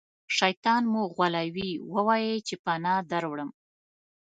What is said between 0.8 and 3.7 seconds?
مو غولوي ووایئ چې پناه دروړم.